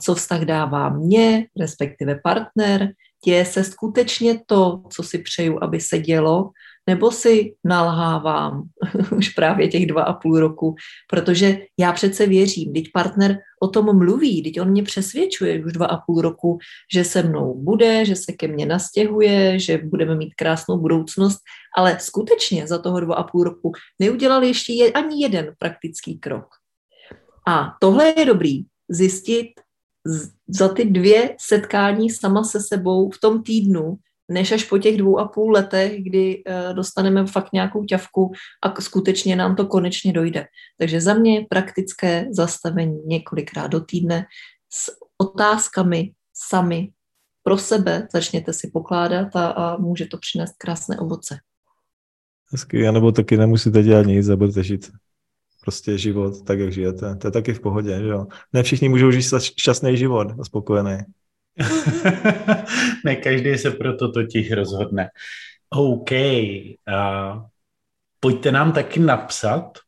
[0.00, 2.92] co vztah dává mě, respektive partner,
[3.24, 6.50] děje se skutečně to, co si přeju, aby se dělo,
[6.86, 8.62] nebo si nalhávám
[9.16, 10.74] už právě těch dva a půl roku,
[11.10, 15.86] protože já přece věřím, když partner o tom mluví, když on mě přesvědčuje už dva
[15.86, 16.58] a půl roku,
[16.94, 21.38] že se mnou bude, že se ke mně nastěhuje, že budeme mít krásnou budoucnost,
[21.76, 26.46] ale skutečně za toho dva a půl roku neudělal ještě je, ani jeden praktický krok.
[27.48, 29.46] A tohle je dobrý, zjistit
[30.48, 33.96] za ty dvě setkání sama se sebou v tom týdnu,
[34.28, 38.80] než až po těch dvou a půl letech, kdy uh, dostaneme fakt nějakou ťavku a
[38.80, 40.46] skutečně nám to konečně dojde.
[40.78, 44.26] Takže za mě praktické zastavení několikrát do týdne
[44.72, 46.90] s otázkami sami
[47.42, 51.38] pro sebe začněte si pokládat a, a může to přinést krásné ovoce.
[52.52, 54.90] Hezky, anebo taky nemusíte dělat nic a budete žít
[55.60, 57.16] prostě život tak, jak žijete.
[57.16, 58.26] To je taky v pohodě, že jo.
[58.52, 60.98] Ne všichni můžou žít šťastný život a spokojený.
[63.04, 65.08] Ne každý se proto totiž rozhodne.
[65.70, 67.42] OK, uh,
[68.20, 69.78] pojďte nám taky napsat,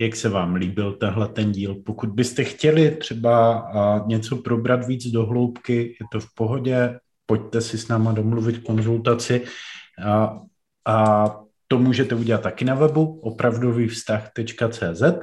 [0.00, 1.74] jak se vám líbil tenhle ten díl.
[1.74, 7.60] Pokud byste chtěli třeba uh, něco probrat víc do hloubky, je to v pohodě, pojďte
[7.60, 10.38] si s náma domluvit konzultaci uh,
[10.86, 11.26] a
[11.68, 15.16] to můžete udělat taky na webu opravdovývztah.cz a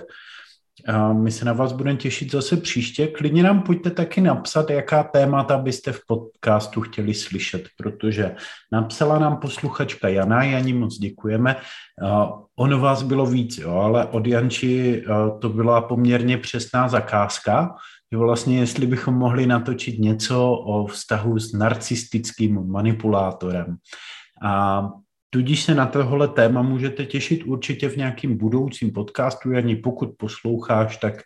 [1.14, 3.08] my se na vás budeme těšit zase příště.
[3.08, 8.36] Klidně nám pojďte taky napsat, jaká témata byste v podcastu chtěli slyšet, protože
[8.72, 11.56] napsala nám posluchačka Jana, Janí moc děkujeme.
[12.56, 15.04] Ono vás bylo víc, jo, ale od Janči
[15.42, 17.76] to byla poměrně přesná zakázka,
[18.12, 23.78] že vlastně jestli bychom mohli natočit něco o vztahu s narcistickým manipulátorem.
[24.44, 24.84] A
[25.30, 29.56] Tudíž se na tohle téma můžete těšit určitě v nějakým budoucím podcastu.
[29.56, 31.22] Ani pokud posloucháš, tak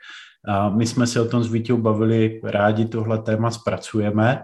[0.76, 4.42] my jsme se o tom s Vítěou bavili, rádi tohle téma zpracujeme,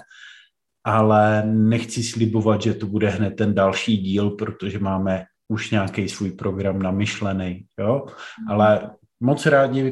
[0.83, 6.31] ale nechci slibovat, že to bude hned ten další díl, protože máme už nějaký svůj
[6.31, 8.05] program namyšlený, jo?
[8.49, 9.91] ale moc rádi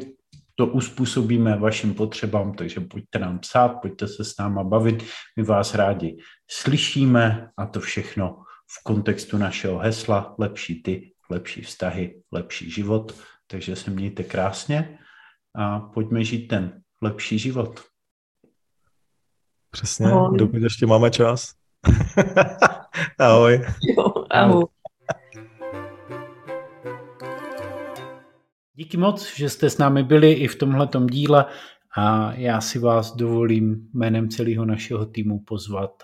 [0.54, 5.04] to uspůsobíme vašim potřebám, takže pojďte nám psát, pojďte se s náma bavit,
[5.36, 6.16] my vás rádi
[6.50, 13.14] slyšíme a to všechno v kontextu našeho hesla lepší ty, lepší vztahy, lepší život.
[13.46, 14.98] Takže se mějte krásně
[15.54, 17.80] a pojďme žít ten lepší život.
[19.70, 20.38] Přesně, ahoj.
[20.38, 21.54] dokud ještě máme čas.
[23.18, 23.66] ahoj.
[23.82, 24.64] Jo, ahoj.
[28.74, 31.46] Díky moc, že jste s námi byli i v tomhletom díle
[31.96, 36.02] a já si vás dovolím jménem celého našeho týmu pozvat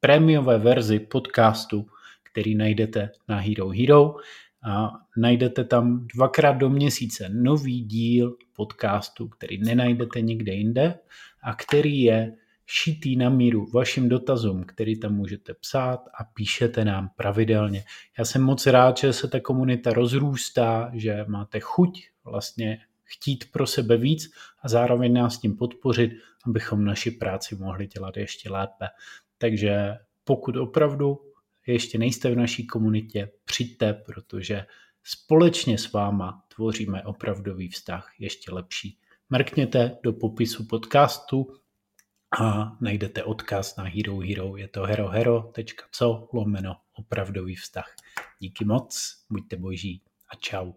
[0.00, 1.86] prémiové verzi podcastu,
[2.22, 4.14] který najdete na Hero Hero.
[4.62, 10.98] a najdete tam dvakrát do měsíce nový díl podcastu, který nenajdete nikde jinde
[11.42, 12.36] a který je
[12.66, 17.84] šitý na míru vašim dotazům, který tam můžete psát a píšete nám pravidelně.
[18.18, 23.66] Já jsem moc rád, že se ta komunita rozrůstá, že máte chuť vlastně chtít pro
[23.66, 24.30] sebe víc
[24.62, 26.10] a zároveň nás tím podpořit,
[26.46, 28.86] abychom naši práci mohli dělat ještě lépe.
[29.40, 31.18] Takže pokud opravdu
[31.66, 34.66] ještě nejste v naší komunitě, přijďte, protože
[35.04, 38.98] společně s váma tvoříme opravdový vztah ještě lepší.
[39.30, 41.46] Mrkněte do popisu podcastu
[42.40, 44.56] a najdete odkaz na Hero Hero.
[44.56, 47.94] Je to herohero.co lomeno opravdový vztah.
[48.38, 50.72] Díky moc, buďte boží a čau.